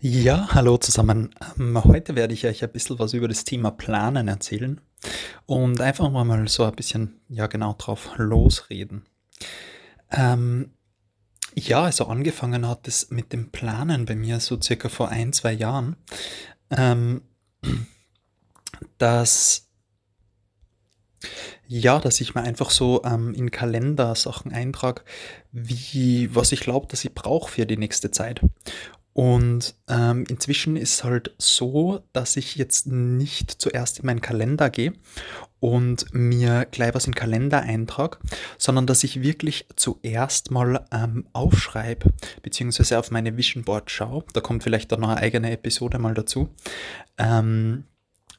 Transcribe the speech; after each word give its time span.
Ja, 0.00 0.46
hallo 0.52 0.76
zusammen. 0.76 1.34
Ähm, 1.58 1.82
heute 1.82 2.14
werde 2.14 2.32
ich 2.32 2.46
euch 2.46 2.62
ein 2.62 2.70
bisschen 2.70 3.00
was 3.00 3.14
über 3.14 3.26
das 3.26 3.42
Thema 3.42 3.72
Planen 3.72 4.28
erzählen 4.28 4.80
und 5.44 5.80
einfach 5.80 6.08
mal 6.08 6.46
so 6.46 6.62
ein 6.62 6.76
bisschen, 6.76 7.20
ja 7.28 7.48
genau, 7.48 7.74
drauf 7.76 8.10
losreden. 8.16 9.06
Ähm, 10.12 10.70
ja, 11.56 11.82
also 11.82 12.06
angefangen 12.06 12.68
hat 12.68 12.86
es 12.86 13.10
mit 13.10 13.32
dem 13.32 13.50
Planen 13.50 14.04
bei 14.04 14.14
mir 14.14 14.38
so 14.38 14.60
circa 14.62 14.88
vor 14.88 15.08
ein, 15.08 15.32
zwei 15.32 15.52
Jahren, 15.52 15.96
ähm, 16.70 17.22
dass, 18.98 19.66
ja, 21.66 21.98
dass 21.98 22.20
ich 22.20 22.36
mir 22.36 22.42
einfach 22.42 22.70
so 22.70 23.02
ähm, 23.02 23.34
in 23.34 23.50
Kalender 23.50 24.14
Sachen 24.14 24.52
eintrage, 24.52 25.02
wie, 25.50 26.32
was 26.32 26.52
ich 26.52 26.60
glaube, 26.60 26.86
dass 26.86 27.04
ich 27.04 27.14
brauche 27.14 27.50
für 27.50 27.66
die 27.66 27.76
nächste 27.76 28.12
Zeit. 28.12 28.42
Und 29.18 29.74
ähm, 29.88 30.26
inzwischen 30.28 30.76
ist 30.76 31.02
halt 31.02 31.34
so, 31.38 32.04
dass 32.12 32.36
ich 32.36 32.54
jetzt 32.54 32.86
nicht 32.86 33.50
zuerst 33.50 33.98
in 33.98 34.06
meinen 34.06 34.20
Kalender 34.20 34.70
gehe 34.70 34.92
und 35.58 36.14
mir 36.14 36.68
gleich 36.70 36.94
was 36.94 37.06
in 37.06 37.10
den 37.10 37.16
Kalender 37.16 37.62
eintrage, 37.62 38.18
sondern 38.58 38.86
dass 38.86 39.02
ich 39.02 39.20
wirklich 39.20 39.66
zuerst 39.74 40.52
mal 40.52 40.86
ähm, 40.92 41.26
aufschreibe, 41.32 42.12
beziehungsweise 42.42 42.96
auf 42.96 43.10
meine 43.10 43.36
Vision 43.36 43.64
Board 43.64 43.90
schaue. 43.90 44.22
Da 44.34 44.40
kommt 44.40 44.62
vielleicht 44.62 44.92
dann 44.92 45.00
noch 45.00 45.08
eine 45.08 45.20
eigene 45.20 45.50
Episode 45.50 45.98
mal 45.98 46.14
dazu. 46.14 46.50
Ähm, 47.16 47.86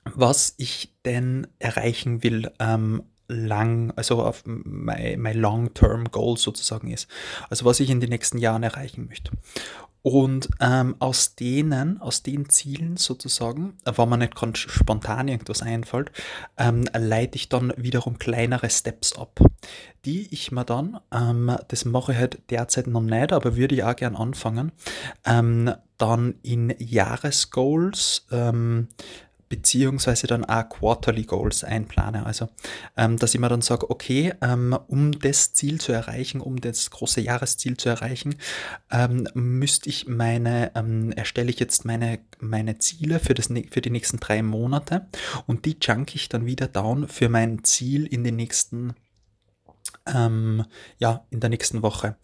was 0.06 0.54
ich 0.56 0.96
denn 1.04 1.46
erreichen 1.60 2.24
will 2.24 2.54
ähm, 2.58 3.04
lang, 3.30 3.94
also 3.96 4.24
auf 4.24 4.44
mein, 4.46 5.20
mein 5.22 5.38
Long-Term 5.38 6.12
Goal 6.12 6.38
sozusagen 6.38 6.92
ist. 6.92 7.08
Also 7.50 7.64
was 7.66 7.80
ich 7.80 7.90
in 7.90 8.02
den 8.02 8.10
nächsten 8.10 8.40
Jahren 8.40 8.64
erreichen 8.64 9.06
möchte. 9.08 9.32
Und 10.02 10.50
ähm, 10.62 10.96
aus 11.00 11.36
denen, 11.36 12.00
aus 12.00 12.24
den 12.24 12.50
Zielen 12.50 12.96
sozusagen, 12.96 13.78
äh, 13.86 13.92
wenn 13.96 14.10
man 14.10 14.20
nicht 14.20 14.36
ganz 14.36 14.60
spontan 14.60 15.28
irgendwas 15.28 15.62
einfällt, 15.62 16.12
ähm, 16.58 16.86
leite 16.98 17.36
ich 17.36 17.50
dann 17.50 17.74
wiederum 17.76 18.18
kleinere 18.18 18.70
Steps 18.70 19.18
ab, 19.18 19.40
die 20.06 20.34
ich 20.34 20.54
mir 20.54 20.64
dann, 20.64 21.00
ähm, 21.14 21.56
das 21.68 21.84
mache 21.84 22.14
ich 22.14 22.18
halt 22.18 22.40
derzeit 22.50 22.88
noch 22.88 23.02
nicht, 23.02 23.34
aber 23.34 23.58
würde 23.58 23.76
ich 23.76 23.84
auch 23.84 23.96
gern 23.96 24.16
anfangen, 24.16 24.72
ähm, 25.26 25.74
dann 25.98 26.36
in 26.44 26.74
Jahresgoals 26.80 28.26
ähm, 28.32 28.88
beziehungsweise 29.50 30.28
dann 30.28 30.46
auch 30.46 30.70
Quarterly 30.70 31.24
Goals 31.24 31.64
einplane. 31.64 32.26
Also, 32.26 32.50
ähm, 32.96 33.18
dass 33.18 33.34
ich 33.34 33.40
mir 33.40 33.50
dann 33.50 33.62
sage, 33.62 33.90
okay, 33.90 34.34
ähm, 34.42 34.78
um 34.88 35.12
das 35.12 35.54
Ziel 35.54 35.82
zu 35.82 35.92
erreichen, 35.92 36.40
um 36.40 36.62
das 36.62 36.92
große 36.92 37.20
Jahresziel 37.20 37.76
zu 37.76 37.90
erreichen, 37.90 38.36
ähm, 38.92 39.28
müsste 39.34 39.90
ich 39.90 40.08
meine, 40.08 40.72
ähm, 40.76 41.12
erstelle 41.12 41.50
ich 41.50 41.60
jetzt 41.60 41.84
meine, 41.84 42.20
meine 42.40 42.78
Ziele 42.78 43.20
für, 43.20 43.34
das, 43.34 43.48
für 43.48 43.82
die 43.82 43.90
nächsten 43.90 44.20
drei 44.20 44.44
Monate 44.44 45.08
und 45.48 45.66
die 45.66 45.80
chunk 45.80 46.16
ich 46.16 46.30
dann 46.30 46.46
wieder 46.46 46.68
down 46.68 47.08
für 47.08 47.28
mein 47.28 47.64
Ziel 47.64 48.06
in 48.06 48.24
den 48.24 48.36
nächsten, 48.36 48.94
ähm, 50.06 50.64
ja, 51.00 51.26
in 51.32 51.40
der 51.40 51.50
nächsten 51.50 51.82
Woche 51.82 52.16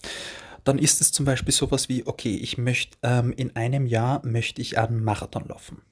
dann 0.63 0.79
ist 0.79 0.99
es 0.99 1.11
zum 1.11 1.25
Beispiel 1.25 1.53
sowas 1.53 1.89
wie, 1.89 2.07
okay, 2.07 2.35
ich 2.35 2.57
möchte 2.57 2.97
ähm, 3.03 3.31
in 3.37 3.55
einem 3.55 3.85
Jahr 3.85 4.25
möchte 4.25 4.63
ich 4.63 4.79
einen 4.79 5.03
Marathon 5.03 5.47
laufen. 5.47 5.83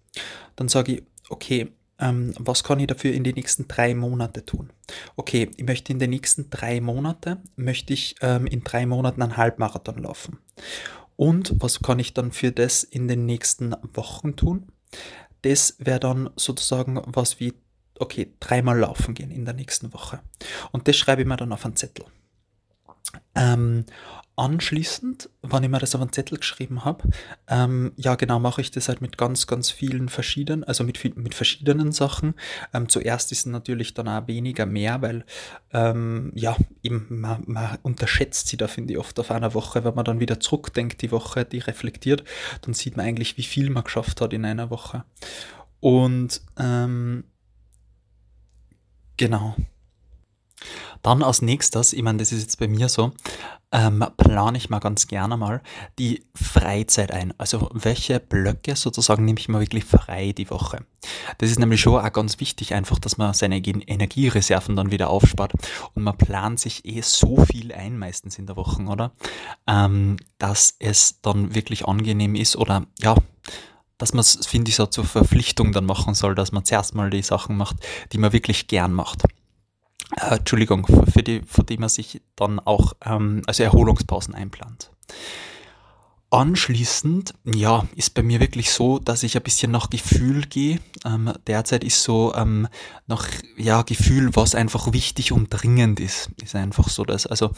Dann 0.55 0.67
sage 0.67 0.93
ich, 0.93 1.03
okay, 1.29 1.71
ähm, 1.99 2.33
was 2.37 2.63
kann 2.63 2.79
ich 2.79 2.87
dafür 2.87 3.13
in 3.13 3.23
den 3.23 3.35
nächsten 3.35 3.67
drei 3.67 3.95
Monate 3.95 4.45
tun? 4.45 4.71
Okay, 5.15 5.51
ich 5.55 5.65
möchte 5.65 5.93
in 5.93 5.99
den 5.99 6.09
nächsten 6.09 6.49
drei 6.49 6.81
Monate, 6.81 7.37
möchte 7.55 7.93
ich 7.93 8.15
ähm, 8.21 8.47
in 8.47 8.63
drei 8.63 8.85
Monaten 8.85 9.21
einen 9.21 9.37
Halbmarathon 9.37 9.99
laufen. 9.99 10.39
Und 11.15 11.53
was 11.59 11.81
kann 11.81 11.99
ich 11.99 12.13
dann 12.13 12.31
für 12.31 12.51
das 12.51 12.83
in 12.83 13.07
den 13.07 13.25
nächsten 13.25 13.75
Wochen 13.93 14.35
tun? 14.35 14.67
Das 15.43 15.75
wäre 15.77 15.99
dann 15.99 16.29
sozusagen 16.35 17.01
was 17.05 17.39
wie, 17.39 17.53
okay, 17.99 18.33
dreimal 18.39 18.79
laufen 18.79 19.13
gehen 19.13 19.31
in 19.31 19.45
der 19.45 19.53
nächsten 19.53 19.93
Woche. 19.93 20.21
Und 20.71 20.87
das 20.87 20.97
schreibe 20.97 21.21
ich 21.21 21.27
mir 21.27 21.37
dann 21.37 21.53
auf 21.53 21.65
einen 21.65 21.75
Zettel. 21.75 22.05
Ähm, 23.35 23.85
anschließend, 24.35 25.29
wann 25.41 25.63
ich 25.63 25.69
mir 25.69 25.79
das 25.79 25.93
auf 25.93 26.01
einen 26.01 26.11
Zettel 26.11 26.39
geschrieben 26.39 26.85
habe, 26.85 27.07
ähm, 27.47 27.91
ja 27.97 28.15
genau, 28.15 28.39
mache 28.39 28.61
ich 28.61 28.71
das 28.71 28.87
halt 28.87 29.01
mit 29.01 29.17
ganz, 29.17 29.45
ganz 29.45 29.69
vielen 29.69 30.09
verschiedenen, 30.09 30.63
also 30.63 30.83
mit, 30.83 31.03
mit 31.15 31.35
verschiedenen 31.35 31.91
Sachen. 31.91 32.33
Ähm, 32.73 32.89
zuerst 32.89 33.31
ist 33.31 33.45
natürlich 33.45 33.93
dann 33.93 34.07
auch 34.07 34.27
weniger 34.27 34.65
mehr, 34.65 35.01
weil 35.01 35.25
ähm, 35.71 36.31
ja, 36.35 36.57
eben, 36.81 37.05
man, 37.09 37.43
man 37.45 37.77
unterschätzt 37.83 38.47
sie 38.47 38.57
da, 38.57 38.67
finde 38.67 38.93
ich, 38.93 38.99
oft 38.99 39.19
auf 39.19 39.29
einer 39.29 39.53
Woche. 39.53 39.83
Wenn 39.83 39.95
man 39.95 40.05
dann 40.05 40.19
wieder 40.19 40.39
zurückdenkt, 40.39 41.01
die 41.01 41.11
Woche, 41.11 41.45
die 41.45 41.59
reflektiert, 41.59 42.23
dann 42.61 42.73
sieht 42.73 42.97
man 42.97 43.05
eigentlich, 43.05 43.37
wie 43.37 43.43
viel 43.43 43.69
man 43.69 43.83
geschafft 43.83 44.19
hat 44.21 44.33
in 44.33 44.45
einer 44.45 44.71
Woche. 44.71 45.03
Und 45.79 46.41
ähm, 46.57 47.25
genau. 49.17 49.55
Dann 51.01 51.23
als 51.23 51.41
nächstes, 51.41 51.93
ich 51.93 52.01
meine, 52.01 52.19
das 52.19 52.31
ist 52.31 52.41
jetzt 52.41 52.59
bei 52.59 52.67
mir 52.67 52.89
so, 52.89 53.11
ähm, 53.73 54.05
plane 54.17 54.57
ich 54.57 54.69
mal 54.69 54.79
ganz 54.79 55.07
gerne 55.07 55.35
mal 55.35 55.61
die 55.97 56.23
Freizeit 56.35 57.11
ein. 57.11 57.33
Also 57.39 57.69
welche 57.73 58.19
Blöcke 58.19 58.75
sozusagen 58.75 59.25
nehme 59.25 59.39
ich 59.39 59.49
mal 59.49 59.61
wirklich 59.61 59.83
frei 59.83 60.31
die 60.31 60.49
Woche. 60.51 60.85
Das 61.39 61.49
ist 61.49 61.59
nämlich 61.59 61.81
schon 61.81 61.99
auch 61.99 62.13
ganz 62.13 62.39
wichtig, 62.39 62.75
einfach, 62.75 62.99
dass 62.99 63.17
man 63.17 63.33
seine 63.33 63.57
Energiereserven 63.57 64.75
dann 64.75 64.91
wieder 64.91 65.09
aufspart. 65.09 65.53
Und 65.95 66.03
man 66.03 66.17
plant 66.17 66.59
sich 66.59 66.85
eh 66.85 67.01
so 67.01 67.43
viel 67.45 67.73
ein, 67.73 67.97
meistens 67.97 68.37
in 68.37 68.45
der 68.45 68.55
Woche, 68.55 68.83
oder? 68.83 69.11
Ähm, 69.65 70.17
dass 70.37 70.75
es 70.77 71.19
dann 71.21 71.55
wirklich 71.55 71.87
angenehm 71.87 72.35
ist 72.35 72.55
oder 72.55 72.85
ja, 73.01 73.15
dass 73.97 74.13
man 74.13 74.21
es, 74.21 74.45
finde 74.45 74.69
ich, 74.69 74.75
so 74.75 74.85
zur 74.85 75.05
Verpflichtung 75.05 75.71
dann 75.71 75.85
machen 75.85 76.13
soll, 76.13 76.35
dass 76.35 76.51
man 76.51 76.63
zuerst 76.63 76.93
mal 76.93 77.09
die 77.09 77.23
Sachen 77.23 77.57
macht, 77.57 77.77
die 78.11 78.19
man 78.19 78.33
wirklich 78.33 78.67
gern 78.67 78.93
macht 78.93 79.23
äh, 80.17 80.35
Entschuldigung, 80.35 80.85
für 80.85 81.23
die, 81.23 81.41
für 81.45 81.63
die 81.63 81.77
man 81.77 81.89
sich 81.89 82.21
dann 82.35 82.59
auch 82.59 82.93
ähm, 83.05 83.41
also 83.47 83.63
Erholungspausen 83.63 84.35
einplant. 84.35 84.91
Anschließend, 86.33 87.35
ja, 87.45 87.85
ist 87.95 88.15
bei 88.15 88.23
mir 88.23 88.39
wirklich 88.39 88.71
so, 88.71 88.97
dass 88.97 89.21
ich 89.21 89.37
ein 89.37 89.43
bisschen 89.43 89.71
nach 89.71 89.91
Gefühl 89.91 90.41
gehe. 90.47 90.79
Ähm, 91.05 91.31
derzeit 91.45 91.83
ist 91.83 92.01
so 92.01 92.33
ähm, 92.33 92.67
nach 93.05 93.27
ja, 93.55 93.83
Gefühl, 93.83 94.35
was 94.35 94.55
einfach 94.55 94.93
wichtig 94.93 95.31
und 95.31 95.49
dringend 95.51 95.99
ist. 95.99 96.31
Ist 96.41 96.55
einfach 96.55 96.89
so 96.89 97.03
das. 97.03 97.27
Also, 97.27 97.51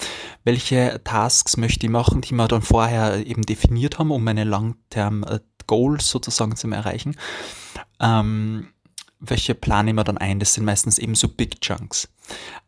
welche 0.44 1.00
Tasks 1.06 1.56
möchte 1.56 1.86
ich 1.86 1.90
machen, 1.90 2.20
die 2.20 2.34
wir 2.34 2.50
dann 2.50 2.62
vorher 2.62 3.26
eben 3.26 3.44
definiert 3.44 3.98
haben, 3.98 4.12
um 4.12 4.26
meine 4.26 4.44
Long-Term 4.44 5.24
äh, 5.24 5.40
sozusagen 6.00 6.58
zu 6.58 6.70
erreichen. 6.70 7.16
Ähm, 8.02 8.68
welche 9.20 9.56
plane 9.56 9.92
ich 9.92 9.96
mir 9.96 10.04
dann 10.04 10.18
ein? 10.18 10.40
Das 10.40 10.54
sind 10.54 10.66
meistens 10.66 10.98
eben 10.98 11.16
so 11.16 11.28
Big 11.28 11.62
Chunks. 11.62 12.10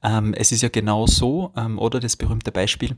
Ähm, 0.03 0.33
es 0.33 0.51
ist 0.51 0.61
ja 0.61 0.69
genau 0.69 1.07
so, 1.07 1.51
ähm, 1.57 1.79
oder 1.79 1.99
das 1.99 2.15
berühmte 2.15 2.51
Beispiel, 2.51 2.95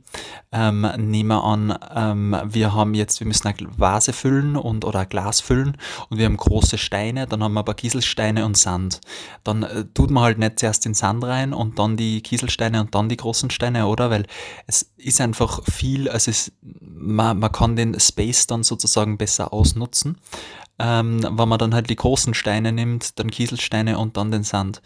ähm, 0.51 0.87
nehmen 0.97 1.29
wir 1.29 1.43
an, 1.43 1.77
ähm, 1.95 2.35
wir 2.45 2.73
haben 2.73 2.93
jetzt, 2.93 3.19
wir 3.21 3.27
müssen 3.27 3.47
eine 3.47 3.57
Vase 3.77 4.11
füllen 4.11 4.57
und 4.57 4.83
oder 4.83 4.99
ein 4.99 5.09
Glas 5.09 5.39
füllen 5.39 5.77
und 6.09 6.17
wir 6.17 6.25
haben 6.25 6.35
große 6.35 6.77
Steine, 6.77 7.27
dann 7.27 7.41
haben 7.41 7.53
wir 7.53 7.61
aber 7.61 7.73
Kieselsteine 7.73 8.45
und 8.45 8.57
Sand. 8.57 8.99
Dann 9.43 9.63
äh, 9.63 9.85
tut 9.93 10.11
man 10.11 10.23
halt 10.23 10.37
nicht 10.37 10.59
zuerst 10.59 10.83
den 10.85 10.93
Sand 10.93 11.23
rein 11.23 11.53
und 11.53 11.79
dann 11.79 11.95
die 11.95 12.21
Kieselsteine 12.21 12.81
und 12.81 12.93
dann 12.93 13.07
die 13.07 13.17
großen 13.17 13.49
Steine, 13.49 13.87
oder? 13.87 14.09
Weil 14.09 14.25
es 14.67 14.91
ist 14.97 15.21
einfach 15.21 15.63
viel, 15.63 16.09
also 16.09 16.29
es, 16.29 16.51
man, 16.81 17.39
man 17.39 17.51
kann 17.51 17.77
den 17.77 17.97
Space 17.99 18.47
dann 18.47 18.63
sozusagen 18.63 19.17
besser 19.17 19.53
ausnutzen 19.53 20.17
ähm, 20.79 21.21
wenn 21.21 21.49
man 21.49 21.59
dann 21.59 21.73
halt 21.73 21.89
die 21.89 21.95
großen 21.95 22.33
Steine 22.33 22.71
nimmt, 22.71 23.19
dann 23.19 23.31
Kieselsteine 23.31 23.97
und 23.97 24.17
dann 24.17 24.31
den 24.31 24.43
Sand. 24.43 24.81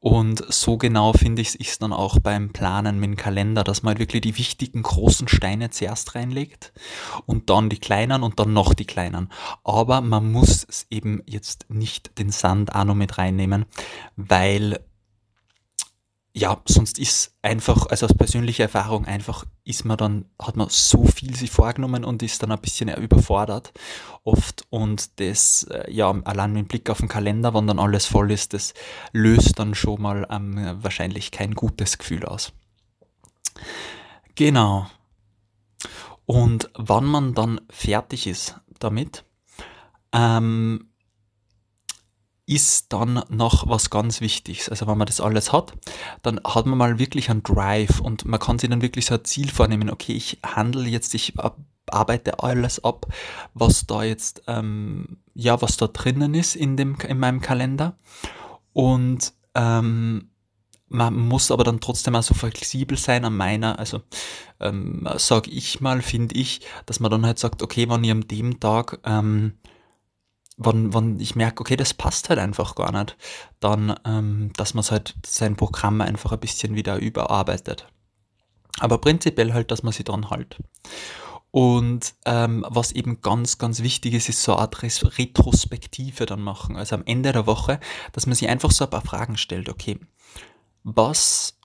Und 0.00 0.44
so 0.52 0.76
genau 0.76 1.12
finde 1.12 1.42
ich 1.42 1.58
es 1.58 1.78
dann 1.80 1.92
auch 1.92 2.20
beim 2.20 2.52
Planen 2.52 3.00
mit 3.00 3.10
dem 3.10 3.16
Kalender, 3.16 3.64
dass 3.64 3.82
man 3.82 3.90
halt 3.90 3.98
wirklich 3.98 4.22
die 4.22 4.38
wichtigen 4.38 4.82
großen 4.82 5.26
Steine 5.26 5.70
zuerst 5.70 6.14
reinlegt 6.14 6.72
und 7.26 7.50
dann 7.50 7.68
die 7.68 7.78
kleinen 7.78 8.22
und 8.22 8.38
dann 8.38 8.52
noch 8.52 8.74
die 8.74 8.84
kleinen. 8.84 9.28
Aber 9.64 10.00
man 10.00 10.30
muss 10.30 10.86
eben 10.88 11.22
jetzt 11.26 11.66
nicht 11.68 12.16
den 12.18 12.30
Sand 12.30 12.76
auch 12.76 12.84
noch 12.84 12.94
mit 12.94 13.18
reinnehmen, 13.18 13.66
weil 14.14 14.78
ja, 16.38 16.60
sonst 16.66 16.98
ist 16.98 17.36
einfach, 17.42 17.86
also 17.86 18.06
aus 18.06 18.14
persönlicher 18.14 18.64
Erfahrung 18.64 19.06
einfach, 19.06 19.44
ist 19.64 19.84
man 19.84 19.96
dann, 19.96 20.24
hat 20.40 20.56
man 20.56 20.68
so 20.70 21.04
viel 21.04 21.34
sich 21.34 21.50
vorgenommen 21.50 22.04
und 22.04 22.22
ist 22.22 22.42
dann 22.42 22.52
ein 22.52 22.60
bisschen 22.60 22.88
überfordert 22.88 23.72
oft 24.22 24.64
und 24.70 25.18
das, 25.18 25.64
äh, 25.64 25.90
ja, 25.90 26.10
allein 26.24 26.52
mit 26.52 26.68
Blick 26.68 26.90
auf 26.90 26.98
den 26.98 27.08
Kalender, 27.08 27.54
wenn 27.54 27.66
dann 27.66 27.80
alles 27.80 28.06
voll 28.06 28.30
ist, 28.30 28.54
das 28.54 28.72
löst 29.12 29.58
dann 29.58 29.74
schon 29.74 30.00
mal 30.00 30.26
ähm, 30.30 30.76
wahrscheinlich 30.80 31.32
kein 31.32 31.54
gutes 31.54 31.98
Gefühl 31.98 32.24
aus. 32.24 32.52
Genau. 34.36 34.86
Und 36.24 36.70
wann 36.74 37.04
man 37.04 37.34
dann 37.34 37.60
fertig 37.68 38.28
ist 38.28 38.60
damit, 38.78 39.24
ähm, 40.12 40.87
ist 42.48 42.94
dann 42.94 43.22
noch 43.28 43.68
was 43.68 43.90
ganz 43.90 44.22
Wichtiges. 44.22 44.70
Also 44.70 44.86
wenn 44.86 44.96
man 44.96 45.06
das 45.06 45.20
alles 45.20 45.52
hat, 45.52 45.74
dann 46.22 46.40
hat 46.42 46.64
man 46.64 46.78
mal 46.78 46.98
wirklich 46.98 47.28
einen 47.30 47.42
Drive 47.42 48.00
und 48.00 48.24
man 48.24 48.40
kann 48.40 48.58
sich 48.58 48.70
dann 48.70 48.80
wirklich 48.80 49.04
so 49.04 49.14
ein 49.14 49.24
Ziel 49.24 49.50
vornehmen, 49.50 49.90
okay, 49.90 50.14
ich 50.14 50.38
handle 50.42 50.88
jetzt, 50.88 51.12
ich 51.14 51.34
arbeite 51.90 52.42
alles 52.42 52.82
ab, 52.82 53.06
was 53.52 53.86
da 53.86 54.02
jetzt, 54.02 54.42
ähm, 54.46 55.18
ja, 55.34 55.60
was 55.60 55.76
da 55.76 55.88
drinnen 55.88 56.32
ist 56.32 56.56
in, 56.56 56.78
dem, 56.78 56.96
in 57.06 57.18
meinem 57.18 57.42
Kalender. 57.42 57.98
Und 58.72 59.34
ähm, 59.54 60.30
man 60.88 61.14
muss 61.14 61.50
aber 61.50 61.64
dann 61.64 61.80
trotzdem 61.80 62.16
auch 62.16 62.22
so 62.22 62.32
flexibel 62.32 62.96
sein 62.96 63.26
an 63.26 63.36
meiner, 63.36 63.78
also 63.78 64.00
ähm, 64.58 65.06
sage 65.16 65.50
ich 65.50 65.82
mal, 65.82 66.00
finde 66.00 66.34
ich, 66.36 66.62
dass 66.86 66.98
man 66.98 67.10
dann 67.10 67.26
halt 67.26 67.38
sagt, 67.38 67.62
okay, 67.62 67.90
wenn 67.90 68.04
ich 68.04 68.10
an 68.10 68.26
dem 68.26 68.58
Tag, 68.58 69.00
ähm, 69.04 69.58
wenn, 70.58 70.92
wenn 70.92 71.20
ich 71.20 71.36
merke, 71.36 71.60
okay, 71.60 71.76
das 71.76 71.94
passt 71.94 72.28
halt 72.28 72.38
einfach 72.38 72.74
gar 72.74 72.92
nicht, 72.92 73.16
dann, 73.60 73.94
ähm, 74.04 74.52
dass 74.56 74.74
man 74.74 74.84
halt 74.84 75.14
sein 75.24 75.56
Programm 75.56 76.00
einfach 76.00 76.32
ein 76.32 76.40
bisschen 76.40 76.74
wieder 76.74 76.96
überarbeitet. 76.96 77.86
Aber 78.80 78.98
prinzipiell 78.98 79.54
halt, 79.54 79.70
dass 79.70 79.82
man 79.82 79.92
sich 79.92 80.04
dran 80.04 80.30
halt. 80.30 80.58
Und 81.50 82.14
ähm, 82.26 82.64
was 82.68 82.92
eben 82.92 83.20
ganz, 83.22 83.58
ganz 83.58 83.82
wichtig 83.82 84.14
ist, 84.14 84.28
ist 84.28 84.42
so 84.42 84.52
eine 84.52 84.62
Art 84.62 84.82
Retrospektive 84.82 86.26
dann 86.26 86.42
machen. 86.42 86.76
Also 86.76 86.96
am 86.96 87.04
Ende 87.06 87.32
der 87.32 87.46
Woche, 87.46 87.80
dass 88.12 88.26
man 88.26 88.34
sich 88.34 88.48
einfach 88.48 88.70
so 88.70 88.84
ein 88.84 88.90
paar 88.90 89.04
Fragen 89.04 89.36
stellt. 89.36 89.68
Okay, 89.68 89.98
was 90.82 91.57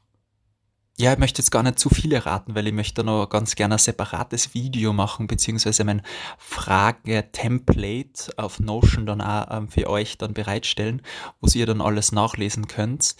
ja, 0.97 1.11
ich 1.11 1.17
möchte 1.17 1.41
jetzt 1.41 1.49
gar 1.49 1.63
nicht 1.63 1.79
zu 1.79 1.89
viele 1.89 2.23
raten, 2.25 2.53
weil 2.53 2.67
ich 2.67 2.73
möchte 2.73 3.03
noch 3.03 3.27
ganz 3.27 3.55
gerne 3.55 3.75
ein 3.75 3.79
separates 3.79 4.53
Video 4.53 4.93
machen, 4.93 5.25
beziehungsweise 5.25 5.83
mein 5.83 6.03
Frage-Template 6.37 8.33
auf 8.37 8.59
Notion 8.59 9.07
dann 9.07 9.21
auch 9.21 9.47
ähm, 9.49 9.69
für 9.69 9.89
euch 9.89 10.19
dann 10.19 10.35
bereitstellen, 10.35 11.01
wo 11.41 11.49
ihr 11.53 11.65
dann 11.65 11.81
alles 11.81 12.11
nachlesen 12.11 12.67
könnt 12.67 13.15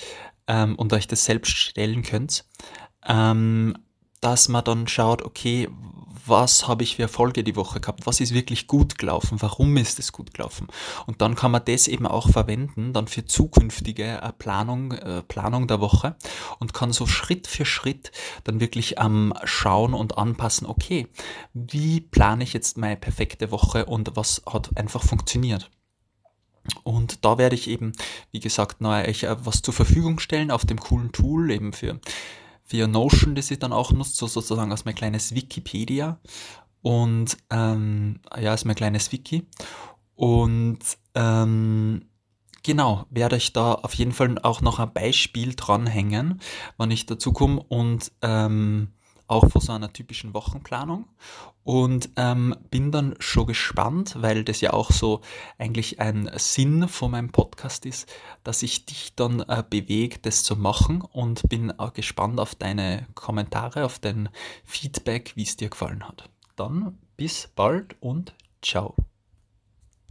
ähm, 0.47 0.75
und 0.75 0.93
euch 0.93 1.07
das 1.07 1.25
selbst 1.25 1.57
stellen 1.57 2.03
könnt. 2.03 2.45
Ähm, 3.07 3.75
dass 4.21 4.47
man 4.47 4.63
dann 4.63 4.87
schaut, 4.87 5.23
okay, 5.23 5.67
was 6.25 6.67
habe 6.67 6.83
ich 6.83 6.95
für 6.95 7.03
Erfolge 7.03 7.43
die 7.43 7.55
Woche 7.55 7.79
gehabt, 7.79 8.05
was 8.05 8.19
ist 8.19 8.33
wirklich 8.33 8.67
gut 8.67 8.97
gelaufen, 8.97 9.41
warum 9.41 9.75
ist 9.77 9.99
es 9.99 10.11
gut 10.11 10.33
gelaufen. 10.33 10.67
Und 11.05 11.21
dann 11.21 11.35
kann 11.35 11.51
man 11.51 11.63
das 11.65 11.87
eben 11.87 12.05
auch 12.05 12.29
verwenden, 12.29 12.93
dann 12.93 13.07
für 13.07 13.25
zukünftige 13.25 14.21
äh, 14.21 14.31
Planung, 14.33 14.91
äh, 14.91 15.23
Planung 15.23 15.67
der 15.67 15.81
Woche 15.81 16.15
und 16.59 16.73
kann 16.73 16.93
so 16.93 17.07
Schritt 17.07 17.47
für 17.47 17.65
Schritt 17.65 18.11
dann 18.43 18.59
wirklich 18.59 18.99
am 18.99 19.33
Schauen 19.43 19.93
und 19.93 20.17
anpassen, 20.17 20.67
okay, 20.67 21.07
wie 21.53 22.01
plane 22.01 22.43
ich 22.43 22.53
jetzt 22.53 22.77
meine 22.77 22.97
perfekte 22.97 23.51
Woche 23.51 23.85
und 23.85 24.15
was 24.15 24.43
hat 24.45 24.77
einfach 24.77 25.03
funktioniert. 25.03 25.69
Und 26.83 27.25
da 27.25 27.37
werde 27.37 27.55
ich 27.55 27.69
eben, 27.69 27.91
wie 28.31 28.39
gesagt, 28.39 28.81
euch 28.81 29.23
äh, 29.23 29.35
was 29.45 29.61
zur 29.61 29.73
Verfügung 29.73 30.19
stellen 30.19 30.51
auf 30.51 30.65
dem 30.65 30.79
coolen 30.79 31.11
Tool 31.11 31.51
eben 31.51 31.73
für 31.73 31.99
via 32.67 32.87
Notion, 32.87 33.35
das 33.35 33.51
ich 33.51 33.59
dann 33.59 33.73
auch 33.73 33.91
nutze, 33.91 34.15
so 34.15 34.27
sozusagen 34.27 34.71
als 34.71 34.85
mein 34.85 34.95
kleines 34.95 35.35
Wikipedia. 35.35 36.19
Und 36.81 37.37
ähm, 37.49 38.19
ja, 38.39 38.51
als 38.51 38.65
mein 38.65 38.75
kleines 38.75 39.11
Wiki. 39.11 39.47
Und 40.15 40.79
ähm, 41.15 42.09
genau, 42.61 43.05
werde 43.09 43.37
ich 43.37 43.53
da 43.53 43.73
auf 43.73 43.93
jeden 43.93 44.11
Fall 44.11 44.37
auch 44.39 44.61
noch 44.61 44.79
ein 44.79 44.93
Beispiel 44.93 45.55
dranhängen, 45.55 46.41
wann 46.77 46.91
ich 46.91 47.05
dazu 47.05 47.31
komme. 47.31 47.63
Und 47.63 48.11
ähm, 48.21 48.89
auch 49.27 49.49
von 49.49 49.61
so 49.61 49.71
einer 49.73 49.91
typischen 49.91 50.33
Wochenplanung 50.33 51.05
und 51.63 52.09
ähm, 52.17 52.55
bin 52.69 52.91
dann 52.91 53.15
schon 53.19 53.47
gespannt, 53.47 54.15
weil 54.19 54.43
das 54.43 54.61
ja 54.61 54.73
auch 54.73 54.91
so 54.91 55.21
eigentlich 55.57 55.99
ein 55.99 56.29
Sinn 56.35 56.87
von 56.87 57.11
meinem 57.11 57.31
Podcast 57.31 57.85
ist, 57.85 58.11
dass 58.43 58.63
ich 58.63 58.85
dich 58.85 59.15
dann 59.15 59.39
äh, 59.41 59.63
bewege, 59.67 60.19
das 60.19 60.43
zu 60.43 60.55
machen 60.55 61.01
und 61.01 61.47
bin 61.49 61.71
auch 61.79 61.93
gespannt 61.93 62.39
auf 62.39 62.55
deine 62.55 63.07
Kommentare, 63.15 63.85
auf 63.85 63.99
dein 63.99 64.29
Feedback, 64.65 65.33
wie 65.35 65.43
es 65.43 65.55
dir 65.55 65.69
gefallen 65.69 66.07
hat. 66.07 66.29
Dann 66.55 66.97
bis 67.15 67.49
bald 67.55 67.95
und 68.01 68.33
ciao. 68.61 68.95